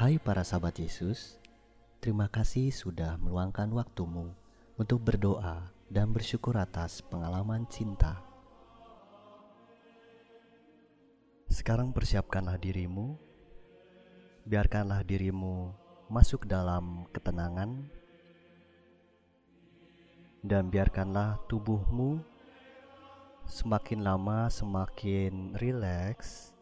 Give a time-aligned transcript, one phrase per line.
[0.00, 1.36] Hai para sahabat Yesus,
[2.00, 4.32] terima kasih sudah meluangkan waktumu
[4.80, 8.16] untuk berdoa dan bersyukur atas pengalaman cinta.
[11.52, 13.12] Sekarang persiapkanlah dirimu,
[14.48, 15.68] biarkanlah dirimu
[16.08, 17.84] masuk dalam ketenangan,
[20.40, 22.24] dan biarkanlah tubuhmu
[23.44, 26.56] semakin lama semakin rileks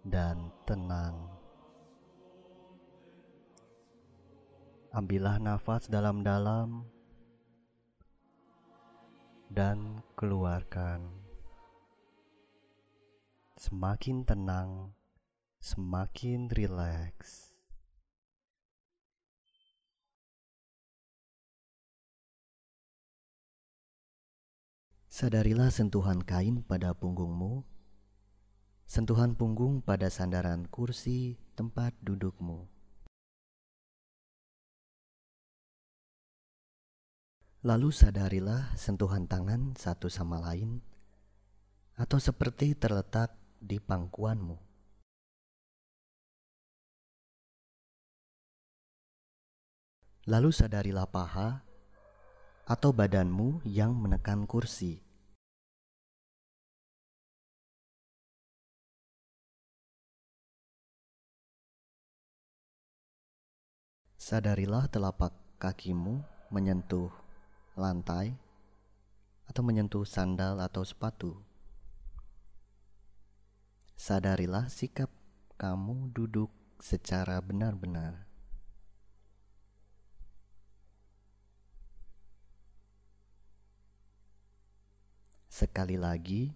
[0.00, 1.33] dan tenang.
[4.94, 6.86] Ambillah nafas dalam-dalam
[9.50, 11.02] dan keluarkan.
[13.58, 14.94] Semakin tenang,
[15.58, 17.58] semakin rileks.
[25.10, 27.66] Sadarilah sentuhan kain pada punggungmu,
[28.86, 32.73] sentuhan punggung pada sandaran kursi tempat dudukmu.
[37.64, 40.84] Lalu sadarilah sentuhan tangan satu sama lain,
[41.96, 44.60] atau seperti terletak di pangkuanmu.
[50.28, 51.64] Lalu sadarilah paha
[52.68, 55.00] atau badanmu yang menekan kursi.
[64.20, 66.20] Sadarilah telapak kakimu
[66.52, 67.23] menyentuh
[67.74, 68.38] lantai
[69.50, 71.34] atau menyentuh sandal atau sepatu.
[73.98, 75.10] Sadarilah sikap
[75.58, 78.26] kamu duduk secara benar-benar.
[85.50, 86.50] Sekali lagi,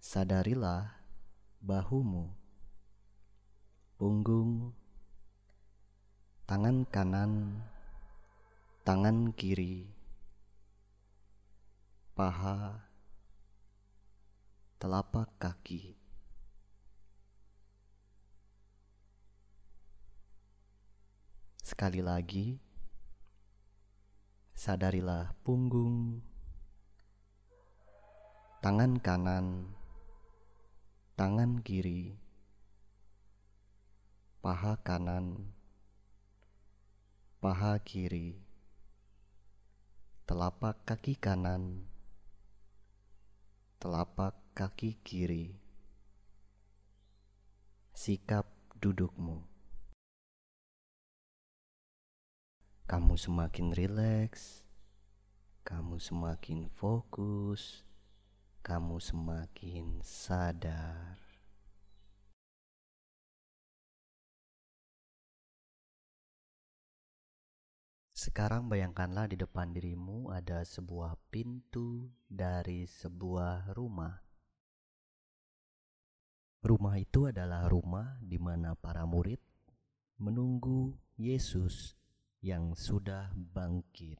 [0.00, 0.96] sadarilah
[1.60, 2.32] bahumu,
[4.00, 4.72] punggung,
[6.48, 7.60] tangan kanan,
[8.82, 9.93] tangan kiri,
[12.14, 12.78] paha,
[14.78, 15.98] telapak kaki.
[21.58, 22.62] Sekali lagi,
[24.54, 26.22] sadarilah punggung,
[28.62, 29.74] tangan kanan,
[31.18, 32.14] tangan kiri,
[34.38, 35.50] paha kanan,
[37.42, 38.38] paha kiri,
[40.30, 41.90] telapak kaki kanan,
[43.80, 45.56] telapak kaki kiri,
[47.96, 49.42] sikap dudukmu.
[52.84, 54.62] Kamu semakin rileks,
[55.64, 57.88] kamu semakin fokus
[58.64, 61.23] kamu semakin sadar.
[68.24, 74.16] Sekarang bayangkanlah di depan dirimu ada sebuah pintu dari sebuah rumah.
[76.64, 79.36] Rumah itu adalah rumah di mana para murid
[80.16, 82.00] menunggu Yesus
[82.40, 84.16] yang sudah bangkit.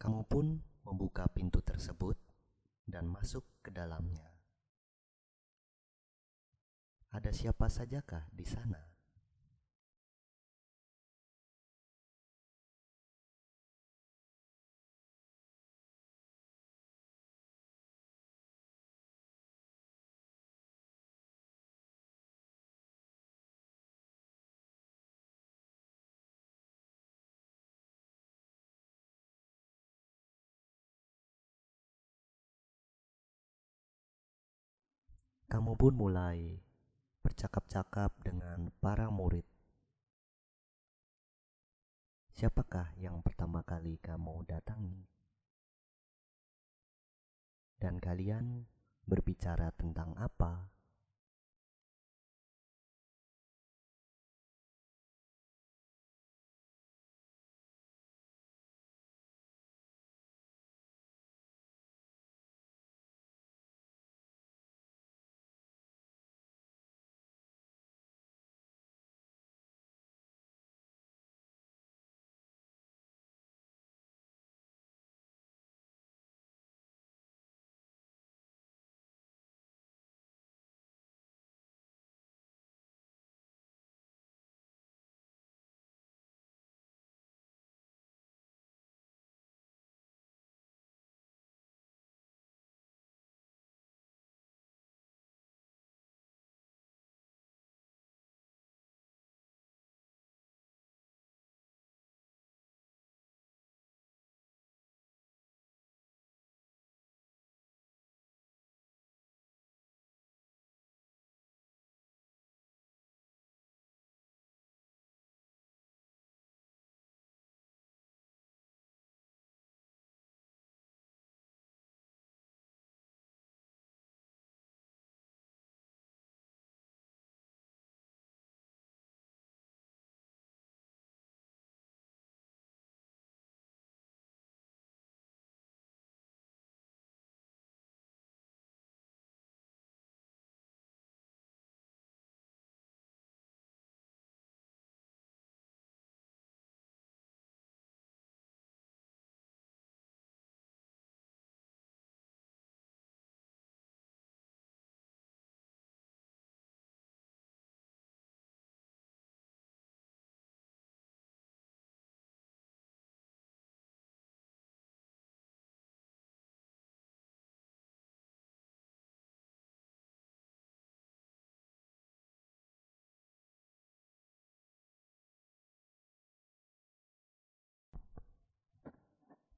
[0.00, 0.56] Kamu pun
[0.88, 2.16] membuka pintu tersebut
[2.88, 4.33] dan masuk ke dalamnya.
[7.14, 8.94] Ada siapa sajakah di sana?
[35.54, 36.63] kamu pun mulai
[37.24, 39.48] bercakap-cakap dengan para murid.
[42.36, 45.08] Siapakah yang pertama kali kamu datangi?
[47.80, 48.68] Dan kalian
[49.08, 50.73] berbicara tentang apa?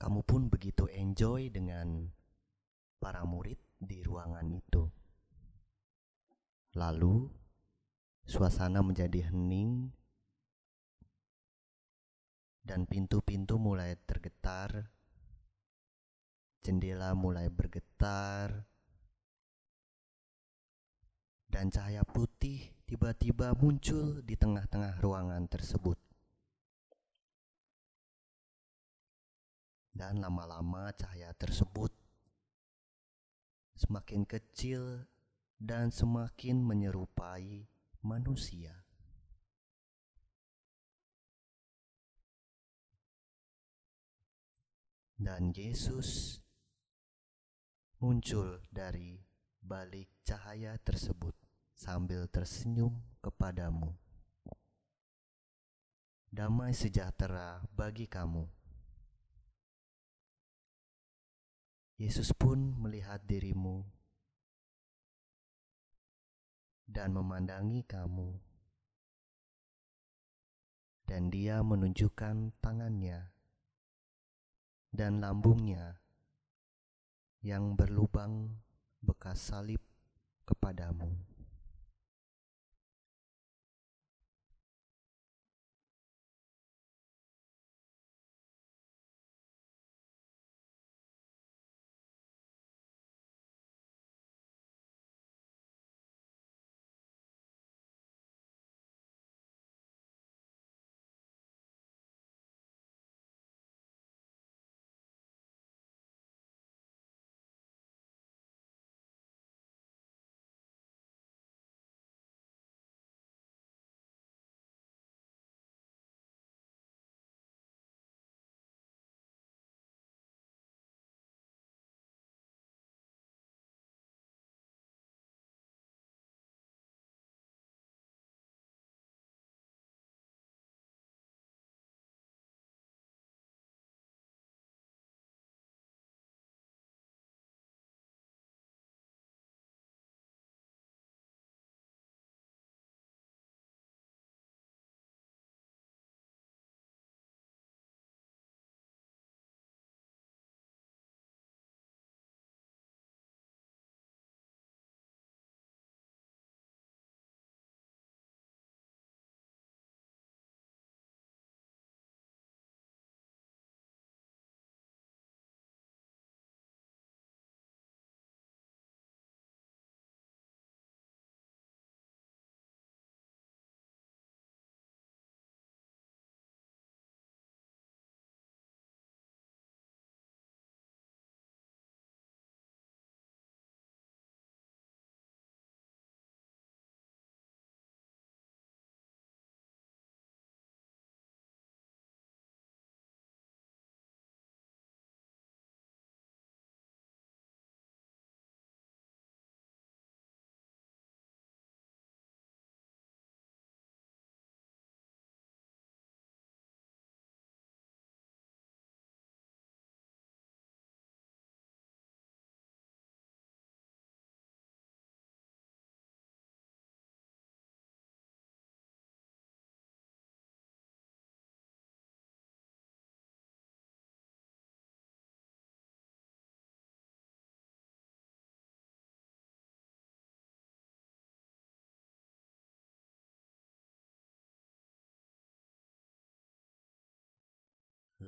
[0.00, 2.08] Kamu pun begitu enjoy dengan
[2.96, 4.88] para murid di ruangan itu.
[6.72, 7.28] Lalu,
[8.24, 9.92] suasana menjadi hening,
[12.64, 14.88] dan pintu-pintu mulai tergetar,
[16.64, 18.64] jendela mulai bergetar,
[21.50, 26.09] dan cahaya putih tiba-tiba muncul di tengah-tengah ruangan tersebut.
[29.90, 31.90] Dan lama-lama cahaya tersebut
[33.80, 35.08] semakin kecil
[35.56, 37.64] dan semakin menyerupai
[38.04, 38.84] manusia.
[45.20, 46.40] Dan Yesus
[48.00, 49.20] muncul dari
[49.60, 51.36] balik cahaya tersebut
[51.76, 53.92] sambil tersenyum kepadamu.
[56.32, 58.59] Damai sejahtera bagi kamu.
[62.00, 63.84] Yesus pun melihat dirimu
[66.88, 68.40] dan memandangi kamu,
[71.04, 73.36] dan Dia menunjukkan tangannya
[74.96, 76.00] dan lambungnya
[77.44, 78.48] yang berlubang
[79.04, 79.84] bekas salib
[80.48, 81.29] kepadamu.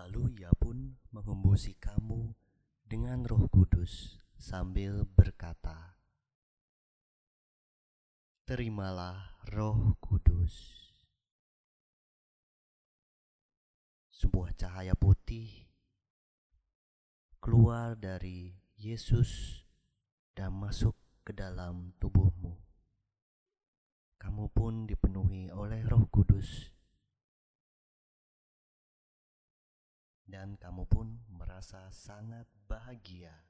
[0.00, 2.32] Lalu ia pun mengembusi kamu
[2.88, 6.00] dengan roh kudus sambil berkata,
[8.48, 10.88] Terimalah roh kudus.
[14.08, 15.68] Sebuah cahaya putih
[17.36, 19.60] keluar dari Yesus
[20.32, 20.96] dan masuk
[21.28, 22.56] ke dalam tubuhmu.
[24.16, 26.79] Kamu pun dipenuhi oleh roh kudus
[30.30, 33.49] dan kamu pun merasa sangat bahagia.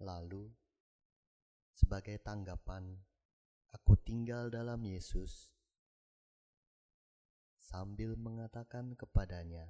[0.00, 0.48] Lalu,
[1.76, 2.96] sebagai tanggapan,
[3.68, 5.52] aku tinggal dalam Yesus
[7.60, 9.68] sambil mengatakan kepadanya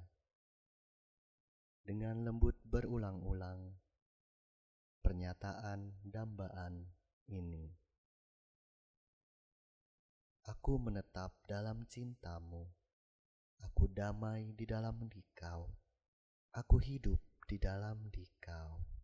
[1.83, 3.75] dengan lembut berulang-ulang
[5.03, 6.87] pernyataan dambaan
[7.27, 7.67] ini.
[10.47, 12.71] Aku menetap dalam cintamu,
[13.59, 15.67] aku damai di dalam dikau,
[16.55, 17.19] aku hidup
[17.51, 19.00] di dalam dikau.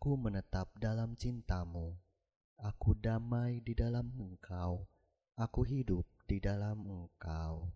[0.00, 1.92] Aku menetap dalam cintamu.
[2.56, 4.88] Aku damai di dalam engkau.
[5.36, 7.68] Aku hidup di dalam engkau.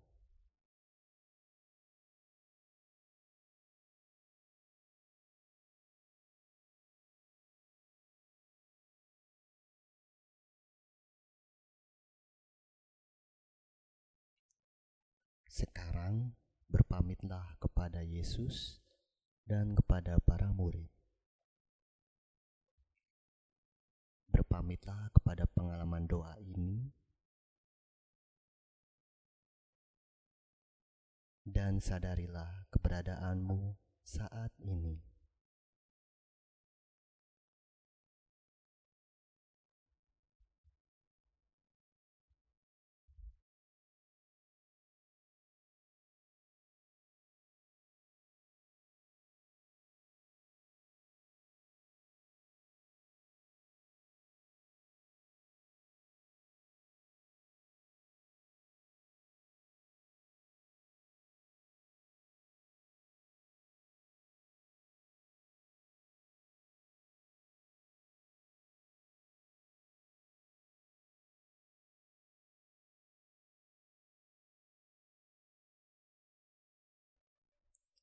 [15.44, 16.32] Sekarang
[16.72, 18.80] berpamitlah kepada Yesus
[19.44, 20.93] dan kepada para murid.
[24.44, 26.92] Berpamitlah kepada pengalaman doa ini
[31.48, 33.72] dan sadarilah keberadaanmu
[34.04, 35.13] saat ini.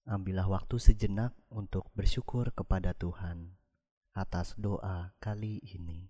[0.02, 3.54] Ambillah waktu sejenak untuk bersyukur kepada Tuhan
[4.18, 6.10] atas doa kali ini.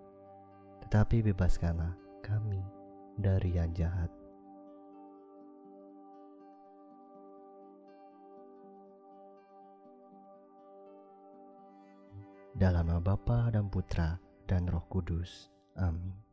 [0.91, 2.59] tetapi bebaskanlah kami
[3.15, 4.11] dari yang jahat.
[12.51, 15.47] dalam nama Bapa dan Putra dan Roh Kudus.
[15.79, 16.30] Amin.